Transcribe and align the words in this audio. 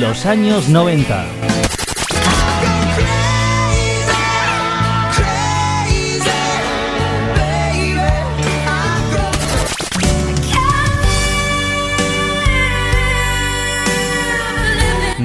Los 0.00 0.26
años 0.26 0.68
90. 0.68 1.24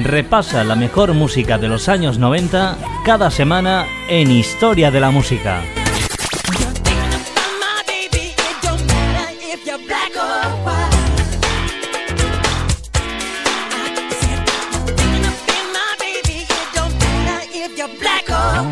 Repasa 0.04 0.62
la 0.62 0.76
mejor 0.76 1.14
música 1.14 1.58
de 1.58 1.66
los 1.66 1.88
años 1.88 2.18
90 2.18 2.78
cada 3.04 3.32
semana 3.32 3.86
en 4.08 4.30
Historia 4.30 4.92
de 4.92 5.00
la 5.00 5.10
Música. 5.10 5.64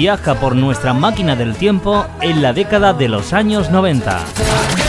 Viaja 0.00 0.34
por 0.36 0.56
nuestra 0.56 0.94
máquina 0.94 1.36
del 1.36 1.54
tiempo 1.54 2.06
en 2.22 2.40
la 2.40 2.54
década 2.54 2.94
de 2.94 3.06
los 3.06 3.34
años 3.34 3.68
90. 3.68 4.79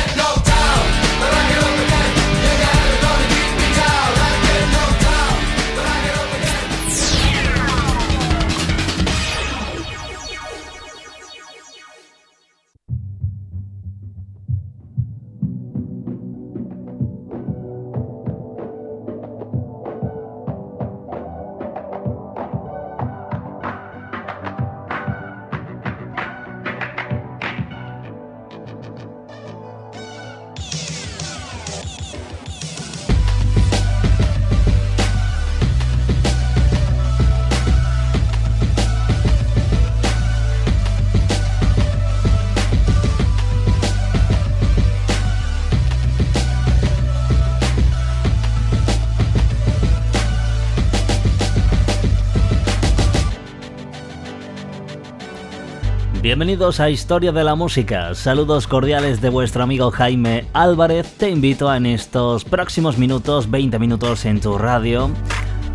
Bienvenidos 56.42 56.80
a 56.80 56.90
Historia 56.90 57.32
de 57.32 57.44
la 57.44 57.54
Música. 57.54 58.16
Saludos 58.16 58.66
cordiales 58.66 59.22
de 59.22 59.30
vuestro 59.30 59.62
amigo 59.62 59.92
Jaime 59.92 60.48
Álvarez. 60.54 61.16
Te 61.16 61.30
invito 61.30 61.72
en 61.72 61.86
estos 61.86 62.46
próximos 62.46 62.98
minutos, 62.98 63.52
20 63.52 63.78
minutos 63.78 64.26
en 64.26 64.42
tu 64.42 64.58
radio, 64.58 65.12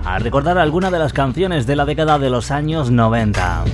a 0.04 0.18
recordar 0.18 0.58
alguna 0.58 0.90
de 0.90 0.98
las 0.98 1.12
canciones 1.12 1.68
de 1.68 1.76
la 1.76 1.84
década 1.84 2.18
de 2.18 2.30
los 2.30 2.50
años 2.50 2.90
90. 2.90 3.64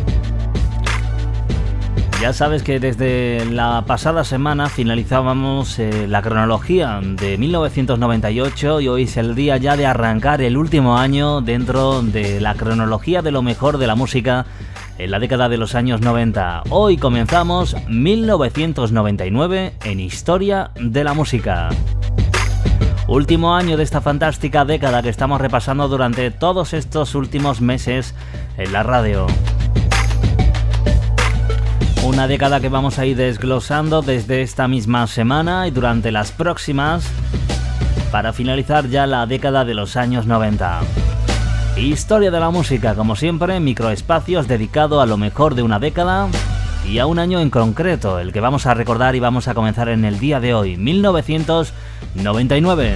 Ya 2.20 2.34
sabes 2.34 2.62
que 2.62 2.78
desde 2.78 3.46
la 3.46 3.84
pasada 3.86 4.22
semana 4.22 4.68
finalizábamos 4.68 5.78
eh, 5.78 6.06
la 6.06 6.20
cronología 6.20 7.00
de 7.02 7.38
1998 7.38 8.82
y 8.82 8.88
hoy 8.88 9.02
es 9.04 9.16
el 9.16 9.34
día 9.34 9.56
ya 9.56 9.78
de 9.78 9.86
arrancar 9.86 10.42
el 10.42 10.58
último 10.58 10.98
año 10.98 11.40
dentro 11.40 12.02
de 12.02 12.38
la 12.38 12.54
cronología 12.54 13.22
de 13.22 13.30
lo 13.30 13.40
mejor 13.40 13.78
de 13.78 13.86
la 13.86 13.94
música 13.94 14.44
en 15.02 15.10
la 15.10 15.18
década 15.18 15.48
de 15.48 15.56
los 15.56 15.74
años 15.74 16.00
90. 16.00 16.62
Hoy 16.70 16.96
comenzamos 16.96 17.76
1999 17.88 19.72
en 19.84 20.00
Historia 20.00 20.70
de 20.80 21.02
la 21.02 21.12
Música. 21.12 21.70
Último 23.08 23.56
año 23.56 23.76
de 23.76 23.82
esta 23.82 24.00
fantástica 24.00 24.64
década 24.64 25.02
que 25.02 25.08
estamos 25.08 25.40
repasando 25.40 25.88
durante 25.88 26.30
todos 26.30 26.72
estos 26.72 27.16
últimos 27.16 27.60
meses 27.60 28.14
en 28.56 28.72
la 28.72 28.84
radio. 28.84 29.26
Una 32.04 32.28
década 32.28 32.60
que 32.60 32.68
vamos 32.68 33.00
a 33.00 33.06
ir 33.06 33.16
desglosando 33.16 34.02
desde 34.02 34.42
esta 34.42 34.68
misma 34.68 35.08
semana 35.08 35.66
y 35.66 35.72
durante 35.72 36.12
las 36.12 36.30
próximas 36.30 37.10
para 38.12 38.32
finalizar 38.32 38.88
ya 38.88 39.08
la 39.08 39.26
década 39.26 39.64
de 39.64 39.74
los 39.74 39.96
años 39.96 40.26
90. 40.26 40.80
Historia 41.76 42.30
de 42.30 42.38
la 42.38 42.50
música, 42.50 42.94
como 42.94 43.16
siempre, 43.16 43.58
microespacios 43.58 44.46
dedicado 44.46 45.00
a 45.00 45.06
lo 45.06 45.16
mejor 45.16 45.54
de 45.54 45.62
una 45.62 45.78
década 45.78 46.28
y 46.86 46.98
a 46.98 47.06
un 47.06 47.18
año 47.18 47.40
en 47.40 47.48
concreto, 47.48 48.18
el 48.18 48.30
que 48.30 48.40
vamos 48.40 48.66
a 48.66 48.74
recordar 48.74 49.16
y 49.16 49.20
vamos 49.20 49.48
a 49.48 49.54
comenzar 49.54 49.88
en 49.88 50.04
el 50.04 50.18
día 50.18 50.38
de 50.38 50.52
hoy, 50.52 50.76
1999. 50.76 52.94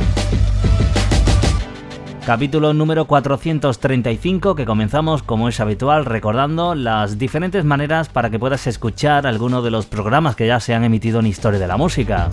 Capítulo 2.26 2.74
número 2.74 3.06
435 3.06 4.54
que 4.54 4.66
comenzamos 4.66 5.22
como 5.22 5.48
es 5.48 5.58
habitual 5.58 6.04
recordando 6.04 6.74
las 6.74 7.18
diferentes 7.18 7.64
maneras 7.64 8.10
para 8.10 8.28
que 8.28 8.38
puedas 8.38 8.66
escuchar 8.66 9.26
alguno 9.26 9.62
de 9.62 9.70
los 9.70 9.86
programas 9.86 10.36
que 10.36 10.48
ya 10.48 10.60
se 10.60 10.74
han 10.74 10.84
emitido 10.84 11.20
en 11.20 11.26
Historia 11.26 11.60
de 11.60 11.66
la 11.66 11.78
Música. 11.78 12.28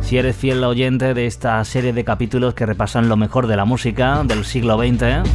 Si 0.00 0.16
eres 0.16 0.36
fiel 0.36 0.64
oyente 0.64 1.12
de 1.12 1.26
esta 1.26 1.62
serie 1.66 1.92
de 1.92 2.04
capítulos 2.04 2.54
que 2.54 2.64
repasan 2.64 3.10
lo 3.10 3.18
mejor 3.18 3.46
de 3.46 3.56
la 3.56 3.66
música 3.66 4.22
del 4.24 4.46
siglo 4.46 4.78
XX, 4.78 5.28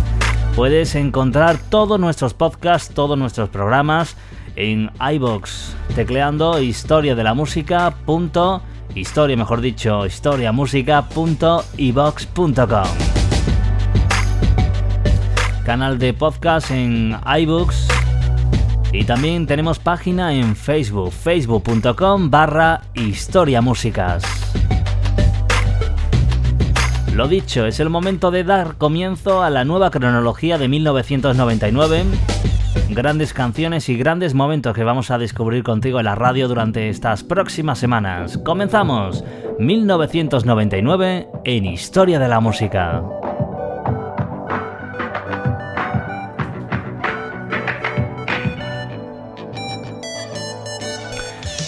Puedes 0.55 0.93
encontrar 0.93 1.57
todos 1.57 1.99
nuestros 1.99 2.35
podcasts, 2.35 2.93
todos 2.93 3.17
nuestros 3.17 3.49
programas 3.49 4.15
en 4.55 4.91
iBox, 5.13 5.75
tecleando 5.95 6.61
historia 6.61 7.15
de 7.15 7.23
la 7.23 7.33
música. 7.33 7.95
historia, 8.93 9.35
mejor 9.35 9.61
dicho, 9.61 10.05
historiamusica.ibox.com. 10.05 12.87
Canal 15.65 15.97
de 15.97 16.13
podcast 16.13 16.69
en 16.69 17.17
iBooks. 17.39 17.87
Y 18.91 19.05
también 19.05 19.47
tenemos 19.47 19.79
página 19.79 20.35
en 20.35 20.55
Facebook, 20.55 21.11
facebook.com 21.11 22.29
barra 22.29 22.81
historiamúsicas. 22.93 24.21
Lo 27.15 27.27
dicho, 27.27 27.67
es 27.67 27.79
el 27.79 27.91
momento 27.91 28.31
de 28.31 28.43
dar 28.43 28.75
comienzo 28.77 29.43
a 29.43 29.51
la 29.51 29.65
nueva 29.65 29.91
cronología 29.91 30.57
de 30.57 30.67
1999. 30.67 32.05
Grandes 32.89 33.33
canciones 33.33 33.87
y 33.89 33.95
grandes 33.95 34.33
momentos 34.33 34.73
que 34.73 34.83
vamos 34.83 35.11
a 35.11 35.19
descubrir 35.19 35.63
contigo 35.63 35.99
en 35.99 36.05
la 36.05 36.15
radio 36.15 36.47
durante 36.47 36.89
estas 36.89 37.23
próximas 37.23 37.77
semanas. 37.77 38.39
Comenzamos 38.39 39.23
1999 39.59 41.27
en 41.45 41.65
Historia 41.65 42.17
de 42.17 42.27
la 42.27 42.39
Música. 42.39 43.03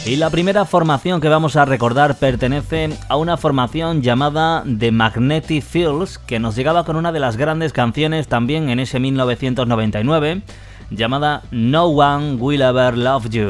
Y 0.05 0.17
la 0.17 0.29
primera 0.29 0.65
formación 0.65 1.19
que 1.19 1.29
vamos 1.29 1.55
a 1.55 1.65
recordar 1.65 2.19
pertenece 2.19 2.91
a 3.09 3.15
una 3.17 3.37
formación 3.37 4.03
llamada 4.03 4.63
The 4.77 4.91
Magnetic 4.91 5.63
Fields, 5.63 6.19
que 6.19 6.37
nos 6.37 6.55
llegaba 6.55 6.85
con 6.85 6.95
una 6.95 7.11
de 7.11 7.19
las 7.19 7.37
grandes 7.37 7.73
canciones 7.73 8.27
también 8.27 8.69
en 8.69 8.79
ese 8.79 8.99
1999, 8.99 10.43
llamada 10.91 11.41
No 11.49 11.85
One 11.85 12.35
Will 12.35 12.61
Ever 12.61 12.95
Love 12.95 13.29
You. 13.29 13.49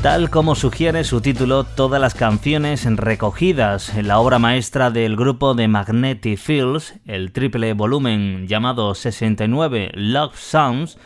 Tal 0.00 0.30
como 0.30 0.54
sugiere 0.54 1.04
su 1.04 1.20
título, 1.20 1.64
todas 1.64 2.00
las 2.00 2.14
canciones 2.14 2.86
recogidas 2.86 3.94
en 3.94 4.08
la 4.08 4.18
obra 4.18 4.38
maestra 4.38 4.90
del 4.90 5.14
grupo 5.14 5.52
de 5.52 5.68
Magnetic 5.68 6.38
Fields, 6.38 6.94
el 7.04 7.32
triple 7.32 7.74
volumen 7.74 8.46
llamado 8.48 8.94
69 8.94 9.90
Love 9.94 10.38
Sounds, 10.38 10.96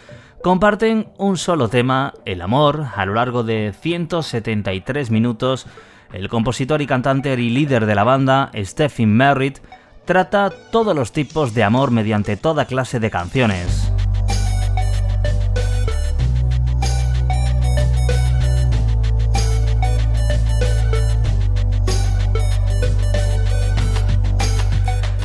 comparten 0.42 1.08
un 1.18 1.38
solo 1.38 1.68
tema, 1.68 2.14
el 2.24 2.42
amor, 2.42 2.86
a 2.94 3.06
lo 3.06 3.14
largo 3.14 3.44
de 3.44 3.72
173 3.80 5.10
minutos. 5.10 5.66
El 6.12 6.28
compositor 6.28 6.82
y 6.82 6.86
cantante 6.86 7.32
y 7.32 7.48
líder 7.48 7.86
de 7.86 7.94
la 7.94 8.04
banda, 8.04 8.50
Stephen 8.54 9.16
Merritt, 9.16 9.58
trata 10.04 10.50
todos 10.70 10.94
los 10.94 11.12
tipos 11.12 11.54
de 11.54 11.62
amor 11.62 11.90
mediante 11.90 12.36
toda 12.36 12.66
clase 12.66 13.00
de 13.00 13.10
canciones. 13.10 13.91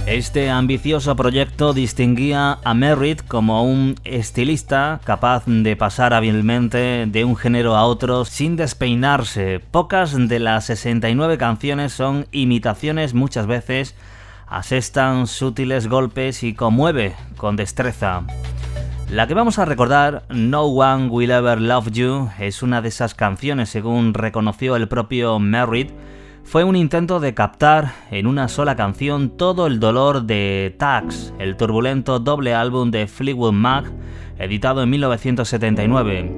Este 0.07 0.50
ambicioso 0.50 1.18
proyecto 1.18 1.74
distinguía 1.74 2.59
a 2.63 2.74
Merritt 2.74 3.27
como 3.27 3.63
un 3.65 3.95
estilista 4.06 5.01
capaz 5.04 5.44
de 5.48 5.75
pasar 5.75 6.13
hábilmente 6.13 7.06
de 7.07 7.25
un 7.25 7.36
género 7.36 7.75
a 7.75 7.83
otro 7.83 8.24
sin 8.24 8.56
despeinarse. 8.56 9.59
Pocas 9.59 10.15
de 10.30 10.39
las 10.39 10.63
69 10.68 11.38
canciones 11.38 11.92
son 11.92 12.25
imitaciones 12.31 13.13
muchas 13.13 13.48
veces, 13.48 13.95
asestan 14.48 15.27
sutiles 15.27 15.89
golpes 15.89 16.42
y 16.42 16.54
conmueve 16.54 17.13
con 17.36 17.57
destreza. 17.57 18.24
La 19.12 19.27
que 19.27 19.33
vamos 19.33 19.59
a 19.59 19.65
recordar, 19.65 20.24
No 20.30 20.63
One 20.68 21.09
Will 21.09 21.31
Ever 21.31 21.59
Love 21.59 21.92
You, 21.92 22.30
es 22.39 22.63
una 22.63 22.81
de 22.81 22.88
esas 22.88 23.13
canciones 23.13 23.68
según 23.68 24.13
reconoció 24.13 24.77
el 24.77 24.88
propio 24.88 25.38
Merritt, 25.39 25.92
fue 26.47 26.63
un 26.63 26.77
intento 26.77 27.19
de 27.19 27.33
captar 27.33 27.91
en 28.09 28.25
una 28.25 28.47
sola 28.47 28.77
canción 28.77 29.35
todo 29.35 29.67
el 29.67 29.81
dolor 29.81 30.23
de 30.23 30.73
Tax, 30.79 31.33
el 31.39 31.57
turbulento 31.57 32.19
doble 32.19 32.53
álbum 32.53 32.89
de 32.89 33.05
Fleetwood 33.05 33.51
Mac, 33.51 33.91
editado 34.39 34.81
en 34.81 34.89
1979. 34.89 36.31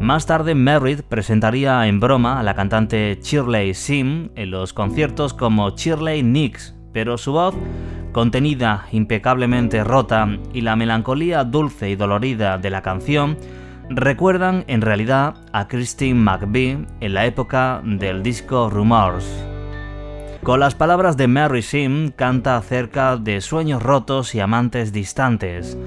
Más 0.00 0.26
tarde, 0.26 0.56
Merritt 0.56 1.02
presentaría 1.02 1.86
en 1.86 2.00
broma 2.00 2.40
a 2.40 2.42
la 2.42 2.54
cantante 2.54 3.20
Shirley 3.22 3.72
Sim 3.72 4.30
en 4.34 4.50
los 4.50 4.72
conciertos 4.72 5.32
como 5.32 5.70
Shirley 5.70 6.24
Nicks, 6.24 6.74
pero 6.92 7.16
su 7.16 7.30
voz, 7.30 7.54
contenida, 8.10 8.86
impecablemente 8.90 9.84
rota, 9.84 10.26
y 10.52 10.62
la 10.62 10.74
melancolía 10.74 11.44
dulce 11.44 11.88
y 11.88 11.94
dolorida 11.94 12.58
de 12.58 12.70
la 12.70 12.82
canción 12.82 13.38
recuerdan 13.90 14.64
en 14.66 14.80
realidad 14.80 15.36
a 15.52 15.68
Christine 15.68 16.18
McVie 16.18 16.84
en 16.98 17.14
la 17.14 17.26
época 17.26 17.80
del 17.84 18.24
disco 18.24 18.68
Rumors. 18.68 19.51
Con 20.42 20.58
las 20.58 20.74
palabras 20.74 21.16
de 21.16 21.28
Mary 21.28 21.62
Sim 21.62 22.10
canta 22.10 22.56
acerca 22.56 23.16
de 23.16 23.40
sueños 23.40 23.80
rotos 23.80 24.34
y 24.34 24.40
amantes 24.40 24.92
distantes. 24.92 25.78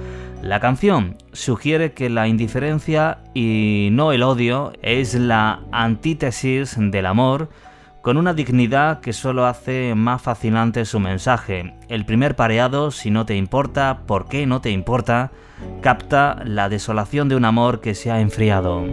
La 0.41 0.61
canción 0.61 1.17
sugiere 1.33 1.91
que 1.91 2.09
la 2.09 2.29
indiferencia 2.29 3.17
y 3.33 3.89
no 3.91 4.13
el 4.13 4.23
odio 4.23 4.71
es 4.81 5.13
la 5.13 5.59
antítesis 5.73 6.77
del 6.79 7.05
amor, 7.05 7.49
con 8.01 8.15
una 8.15 8.33
dignidad 8.33 9.01
que 9.01 9.11
solo 9.11 9.45
hace 9.45 9.93
más 9.93 10.21
fascinante 10.21 10.85
su 10.85 11.01
mensaje. 11.01 11.73
El 11.89 12.05
primer 12.05 12.37
pareado, 12.37 12.91
si 12.91 13.11
no 13.11 13.25
te 13.25 13.35
importa, 13.35 14.03
¿por 14.07 14.29
qué 14.29 14.45
no 14.47 14.61
te 14.61 14.69
importa?, 14.69 15.31
capta 15.81 16.41
la 16.45 16.69
desolación 16.69 17.27
de 17.27 17.35
un 17.35 17.43
amor 17.43 17.81
que 17.81 17.93
se 17.93 18.09
ha 18.09 18.21
enfriado. 18.21 18.85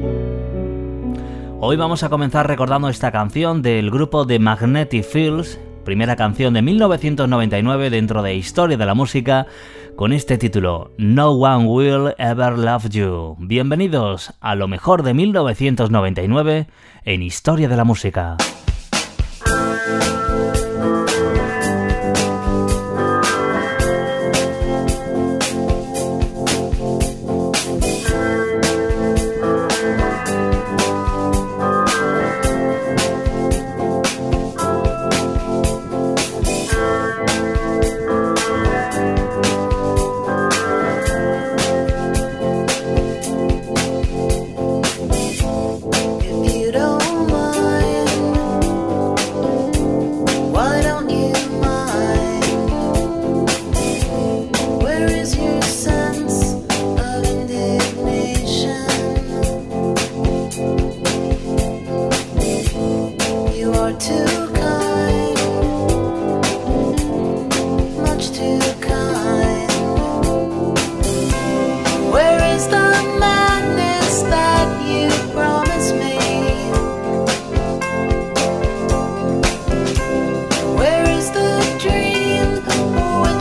Hoy 1.65 1.77
vamos 1.77 2.03
a 2.03 2.09
comenzar 2.09 2.49
recordando 2.49 2.89
esta 2.89 3.13
canción 3.13 3.63
del 3.63 3.93
grupo 3.93 4.25
de 4.25 4.41
Magnetic 4.41 5.05
Fields, 5.05 5.61
primera 5.85 6.17
canción 6.17 6.55
de 6.55 6.61
1999 6.61 7.89
dentro 7.89 8.21
de 8.21 8.35
Historia 8.35 8.77
de 8.77 8.85
la 8.85 8.95
Música, 8.95 9.47
con 9.95 10.13
este 10.13 10.39
título, 10.39 10.91
No 10.99 11.31
One 11.31 11.67
Will 11.67 12.15
Ever 12.19 12.59
Love 12.59 12.89
You. 12.89 13.37
Bienvenidos 13.39 14.35
a 14.41 14.57
lo 14.57 14.67
mejor 14.67 15.05
de 15.05 15.15
1999 15.15 16.67
en 17.05 17.23
Historia 17.23 17.69
de 17.69 17.77
la 17.77 17.85
Música. 17.85 18.37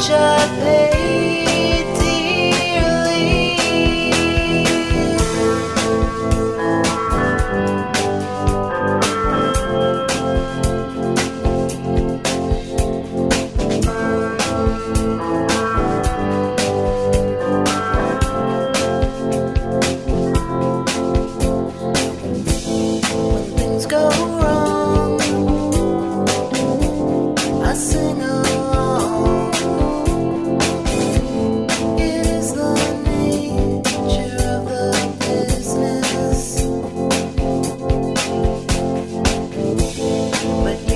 such 0.01 0.09
a. 0.09 0.90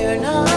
you're 0.05 0.17
not 0.17 0.54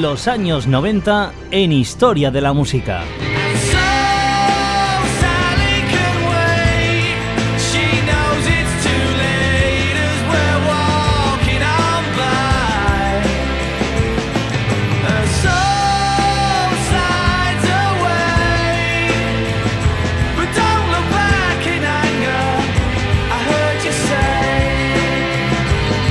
Los 0.00 0.28
años 0.28 0.68
90 0.68 1.32
en 1.50 1.72
Historia 1.72 2.30
de 2.30 2.40
la 2.40 2.52
Música. 2.52 3.02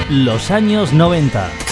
Los 0.09 0.51
años 0.51 0.91
90. 0.91 1.66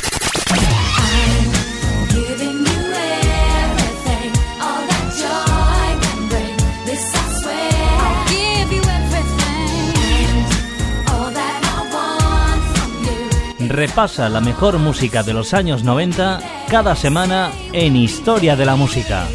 Repasa 13.76 14.30
la 14.30 14.40
mejor 14.40 14.78
música 14.80 15.22
de 15.22 15.34
los 15.34 15.54
años 15.54 15.84
90 15.84 16.40
cada 16.70 16.96
semana 16.96 17.52
en 17.74 17.98
Historia 17.98 18.56
de 18.56 18.66
la 18.66 18.78
Música. 18.78 19.28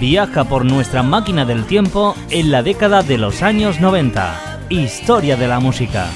Viaja 0.00 0.42
por 0.42 0.64
nuestra 0.64 1.04
máquina 1.04 1.44
del 1.44 1.64
tiempo 1.64 2.16
en 2.30 2.50
la 2.50 2.64
década 2.64 3.04
de 3.04 3.18
los 3.18 3.42
años 3.42 3.80
90. 3.80 4.66
Historia 4.68 5.36
de 5.36 5.46
la 5.46 5.60
música. 5.60 6.08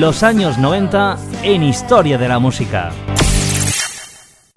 Los 0.00 0.24
años 0.24 0.58
90 0.58 1.18
en 1.44 1.62
Historia 1.62 2.18
de 2.18 2.26
la 2.26 2.40
Música. 2.40 2.90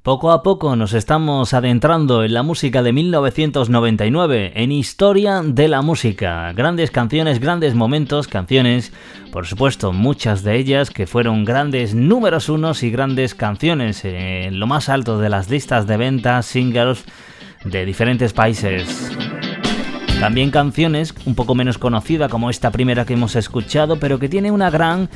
Poco 0.02 0.32
a 0.32 0.42
poco 0.42 0.76
nos 0.76 0.94
estamos 0.94 1.54
adentrando 1.54 2.24
en 2.24 2.34
la 2.34 2.42
música 2.42 2.82
de 2.82 2.92
1999, 2.94 4.54
en 4.56 4.72
Historia 4.72 5.42
de 5.44 5.68
la 5.68 5.82
Música. 5.82 6.52
Grandes 6.54 6.90
canciones, 6.90 7.40
grandes 7.40 7.76
momentos, 7.76 8.28
canciones, 8.28 8.94
por 9.32 9.46
supuesto, 9.46 9.94
muchas 9.94 10.44
de 10.44 10.56
ellas 10.56 10.90
que 10.90 11.06
fueron 11.06 11.46
grandes 11.46 11.94
números 11.94 12.50
unos 12.50 12.82
y 12.82 12.90
grandes 12.90 13.36
canciones 13.36 14.06
en 14.06 14.60
lo 14.60 14.66
más 14.66 14.90
alto 14.90 15.20
de 15.20 15.30
las 15.30 15.50
listas 15.50 15.86
de 15.86 15.98
ventas, 15.98 16.48
singles 16.48 17.06
de 17.64 17.86
diferentes 17.86 18.34
países. 18.34 19.27
También 20.20 20.50
canciones 20.50 21.14
un 21.26 21.36
poco 21.36 21.54
menos 21.54 21.78
conocida 21.78 22.28
como 22.28 22.50
esta 22.50 22.72
primera 22.72 23.06
que 23.06 23.14
hemos 23.14 23.36
escuchado, 23.36 23.98
pero 24.00 24.18
que 24.18 24.28
tiene 24.28 24.50
una 24.52 24.72
gran 24.72 25.10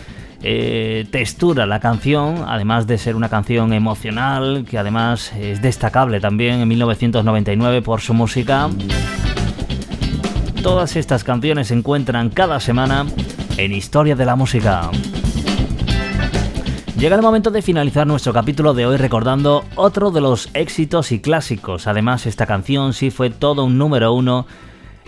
eh, 0.43 1.07
textura 1.11 1.65
la 1.65 1.79
canción, 1.79 2.45
además 2.47 2.85
de 2.85 2.99
ser 2.99 3.15
una 3.15 3.27
canción 3.27 3.73
emocional, 3.73 4.63
que 4.69 4.77
además 4.77 5.33
es 5.33 5.61
destacable 5.61 6.19
también 6.19 6.61
en 6.61 6.67
1999 6.67 7.81
por 7.81 8.01
su 8.01 8.13
música. 8.13 8.69
Todas 10.61 10.95
estas 10.95 11.23
canciones 11.23 11.69
se 11.69 11.73
encuentran 11.73 12.29
cada 12.29 12.59
semana 12.59 13.07
en 13.57 13.71
Historia 13.71 14.15
de 14.15 14.25
la 14.25 14.35
Música. 14.35 14.91
Llega 16.97 17.15
el 17.15 17.23
momento 17.23 17.49
de 17.49 17.63
finalizar 17.63 18.05
nuestro 18.05 18.31
capítulo 18.31 18.75
de 18.75 18.85
hoy 18.85 18.97
recordando 18.97 19.65
otro 19.75 20.11
de 20.11 20.21
los 20.21 20.49
éxitos 20.53 21.11
y 21.11 21.19
clásicos. 21.19 21.87
Además, 21.87 22.27
esta 22.27 22.45
canción 22.45 22.93
sí 22.93 23.09
fue 23.09 23.31
todo 23.31 23.65
un 23.65 23.79
número 23.79 24.13
uno 24.13 24.45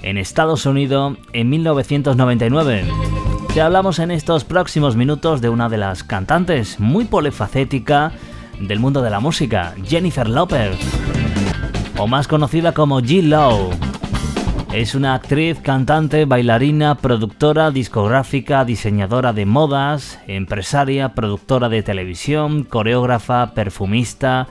en 0.03 0.17
Estados 0.17 0.65
Unidos 0.65 1.17
en 1.31 1.49
1999. 1.49 2.85
Te 3.53 3.61
hablamos 3.61 3.99
en 3.99 4.11
estos 4.11 4.43
próximos 4.43 4.95
minutos 4.95 5.41
de 5.41 5.49
una 5.49 5.69
de 5.69 5.77
las 5.77 6.03
cantantes 6.03 6.79
muy 6.79 7.05
polifacética 7.05 8.11
del 8.59 8.79
mundo 8.79 9.01
de 9.01 9.09
la 9.09 9.19
música, 9.19 9.73
Jennifer 9.85 10.27
Lopez, 10.27 10.77
o 11.97 12.07
más 12.07 12.27
conocida 12.27 12.73
como 12.73 13.01
G. 13.01 13.23
Lowe. 13.23 13.71
Es 14.73 14.95
una 14.95 15.13
actriz, 15.13 15.59
cantante, 15.59 16.25
bailarina, 16.25 16.95
productora, 16.95 17.69
discográfica, 17.69 18.65
diseñadora 18.65 19.31
de 19.31 19.45
modas, 19.45 20.19
empresaria, 20.27 21.13
productora 21.13 21.69
de 21.69 21.83
televisión, 21.83 22.63
coreógrafa, 22.63 23.53
perfumista, 23.53 24.47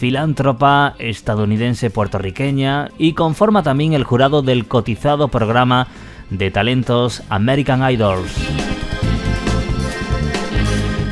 filántropa 0.00 0.94
estadounidense 0.98 1.90
puertorriqueña 1.90 2.88
y 2.96 3.12
conforma 3.12 3.62
también 3.62 3.92
el 3.92 4.04
jurado 4.04 4.40
del 4.40 4.66
cotizado 4.66 5.28
programa 5.28 5.88
de 6.30 6.50
talentos 6.50 7.22
American 7.28 7.82
Idols. 7.92 8.34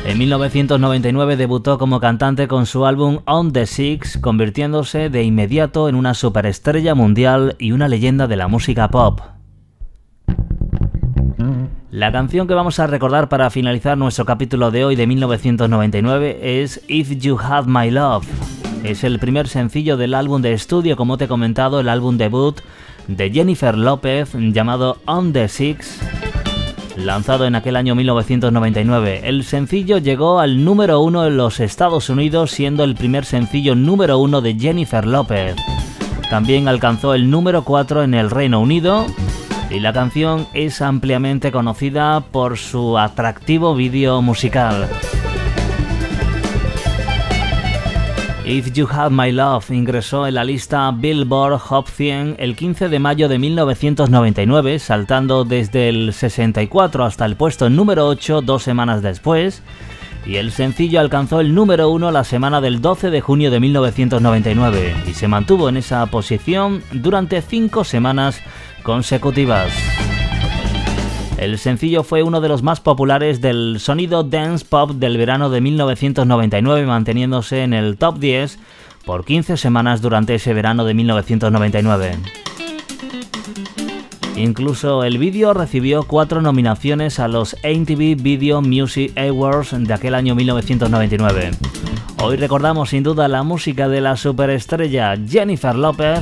En 0.05 0.17
1999 0.17 1.37
debutó 1.37 1.77
como 1.77 1.99
cantante 1.99 2.47
con 2.47 2.65
su 2.65 2.87
álbum 2.87 3.19
On 3.25 3.53
the 3.53 3.67
Six, 3.67 4.17
convirtiéndose 4.17 5.11
de 5.11 5.21
inmediato 5.21 5.87
en 5.87 5.93
una 5.93 6.15
superestrella 6.15 6.95
mundial 6.95 7.55
y 7.59 7.73
una 7.73 7.87
leyenda 7.87 8.25
de 8.25 8.37
la 8.37 8.47
música 8.47 8.89
pop. 8.89 9.21
La 11.91 12.11
canción 12.11 12.47
que 12.47 12.55
vamos 12.55 12.79
a 12.79 12.87
recordar 12.87 13.29
para 13.29 13.51
finalizar 13.51 13.99
nuestro 13.99 14.25
capítulo 14.25 14.71
de 14.71 14.83
hoy 14.83 14.95
de 14.95 15.05
1999 15.05 16.61
es 16.61 16.83
If 16.87 17.11
You 17.19 17.37
Had 17.39 17.65
My 17.67 17.91
Love. 17.91 18.58
Es 18.83 19.03
el 19.03 19.19
primer 19.19 19.47
sencillo 19.47 19.97
del 19.97 20.13
álbum 20.13 20.41
de 20.41 20.53
estudio, 20.53 20.95
como 20.95 21.17
te 21.17 21.25
he 21.25 21.27
comentado, 21.27 21.79
el 21.79 21.89
álbum 21.89 22.17
debut 22.17 22.59
de 23.07 23.29
Jennifer 23.29 23.77
López 23.77 24.33
llamado 24.33 24.97
On 25.05 25.33
the 25.33 25.47
Six, 25.49 25.99
lanzado 26.95 27.45
en 27.45 27.55
aquel 27.55 27.75
año 27.75 27.93
1999. 27.95 29.21
El 29.25 29.43
sencillo 29.43 29.97
llegó 29.97 30.39
al 30.39 30.63
número 30.63 31.01
uno 31.01 31.25
en 31.25 31.35
los 31.35 31.59
Estados 31.59 32.09
Unidos, 32.09 32.51
siendo 32.51 32.83
el 32.83 32.95
primer 32.95 33.25
sencillo 33.25 33.75
número 33.75 34.17
uno 34.17 34.41
de 34.41 34.55
Jennifer 34.55 35.05
López. 35.05 35.55
También 36.29 36.67
alcanzó 36.67 37.13
el 37.13 37.29
número 37.29 37.63
4 37.63 38.03
en 38.03 38.13
el 38.13 38.29
Reino 38.29 38.61
Unido 38.61 39.05
y 39.69 39.79
la 39.79 39.93
canción 39.93 40.47
es 40.53 40.81
ampliamente 40.81 41.51
conocida 41.51 42.21
por 42.31 42.57
su 42.57 42.97
atractivo 42.97 43.75
vídeo 43.75 44.21
musical. 44.21 44.87
If 48.49 48.73
You 48.73 48.87
Have 48.91 49.11
My 49.11 49.31
Love 49.31 49.69
ingresó 49.69 50.25
en 50.25 50.33
la 50.33 50.43
lista 50.43 50.89
Billboard 50.89 51.59
Hot 51.59 51.87
100 51.87 52.37
el 52.39 52.55
15 52.55 52.89
de 52.89 52.97
mayo 52.97 53.29
de 53.29 53.37
1999, 53.37 54.79
saltando 54.79 55.45
desde 55.45 55.87
el 55.87 56.13
64 56.13 57.05
hasta 57.05 57.27
el 57.27 57.35
puesto 57.35 57.69
número 57.69 58.07
8 58.07 58.41
dos 58.41 58.63
semanas 58.63 59.03
después, 59.03 59.61
y 60.25 60.37
el 60.37 60.51
sencillo 60.51 60.99
alcanzó 60.99 61.41
el 61.41 61.53
número 61.53 61.91
1 61.91 62.09
la 62.09 62.23
semana 62.23 62.59
del 62.59 62.81
12 62.81 63.11
de 63.11 63.21
junio 63.21 63.51
de 63.51 63.59
1999 63.59 64.95
y 65.07 65.13
se 65.13 65.27
mantuvo 65.27 65.69
en 65.69 65.77
esa 65.77 66.03
posición 66.07 66.81
durante 66.91 67.43
cinco 67.43 67.83
semanas 67.83 68.41
consecutivas. 68.81 69.71
El 71.39 71.57
sencillo 71.57 72.03
fue 72.03 72.21
uno 72.21 72.41
de 72.41 72.49
los 72.49 72.63
más 72.63 72.81
populares 72.81 73.39
del 73.39 73.79
sonido 73.79 74.23
dance 74.23 74.65
pop 74.65 74.91
del 74.91 75.17
verano 75.17 75.49
de 75.49 75.61
1999, 75.61 76.85
manteniéndose 76.85 77.63
en 77.63 77.73
el 77.73 77.95
top 77.95 78.19
10 78.19 78.59
por 79.05 79.23
15 79.23 79.55
semanas 79.55 80.01
durante 80.01 80.35
ese 80.35 80.53
verano 80.53 80.83
de 80.83 80.93
1999. 80.95 82.17
Incluso 84.35 85.05
el 85.05 85.17
vídeo 85.17 85.53
recibió 85.53 86.03
cuatro 86.03 86.41
nominaciones 86.41 87.21
a 87.21 87.29
los 87.29 87.55
MTV 87.63 88.21
Video 88.21 88.61
Music 88.61 89.17
Awards 89.17 89.73
de 89.77 89.93
aquel 89.93 90.15
año 90.15 90.35
1999. 90.35 91.51
Hoy 92.21 92.35
recordamos 92.35 92.89
sin 92.89 93.03
duda 93.03 93.29
la 93.29 93.43
música 93.43 93.87
de 93.87 94.01
la 94.01 94.17
superestrella 94.17 95.15
Jennifer 95.15 95.73
Lopez 95.73 96.19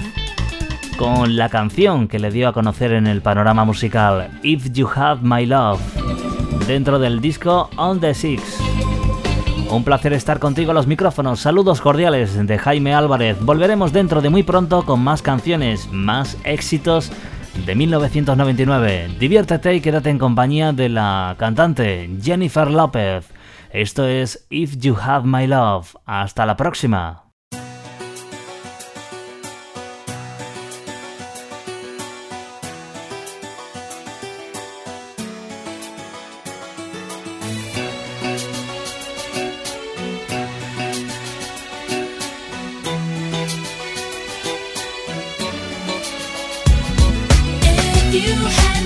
con 0.98 1.36
la 1.36 1.50
canción 1.50 2.08
que 2.08 2.20
le 2.20 2.32
dio 2.32 2.48
a 2.48 2.54
conocer 2.54 2.92
en 2.92 3.08
el 3.08 3.22
panorama 3.22 3.66
musical, 3.66 4.30
If 4.42 4.72
You 4.72 4.90
Have 4.94 5.22
My 5.22 5.46
Love, 5.46 5.80
dentro 6.66 6.98
del 6.98 7.22
disco 7.22 7.70
On 7.78 8.00
the 8.00 8.14
Six. 8.14 8.58
Un 9.70 9.84
placer 9.84 10.14
estar 10.14 10.40
contigo 10.40 10.72
a 10.72 10.74
los 10.74 10.88
micrófonos. 10.88 11.40
Saludos 11.40 11.82
cordiales 11.82 12.48
de 12.48 12.58
Jaime 12.58 12.96
Álvarez. 12.96 13.38
Volveremos 13.40 13.94
dentro 13.94 14.22
de 14.22 14.30
muy 14.30 14.44
pronto 14.44 14.86
con 14.86 15.02
más 15.02 15.22
canciones, 15.22 15.88
más 15.92 16.38
éxitos 16.44 17.12
de 17.66 17.76
1999. 17.76 19.10
Diviértete 19.20 19.76
y 19.76 19.82
quédate 19.82 20.10
en 20.10 20.20
compañía 20.20 20.74
de 20.74 20.90
la 20.90 21.36
cantante 21.38 22.10
Jennifer 22.22 22.72
López. 22.72 23.30
Esto 23.72 24.08
es 24.08 24.48
If 24.50 24.78
You 24.78 24.96
Have 25.00 25.28
My 25.28 25.46
Love. 25.46 25.96
Hasta 26.06 26.46
la 26.46 26.58
próxima. 26.58 27.27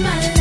my 0.01 0.09
life. 0.09 0.40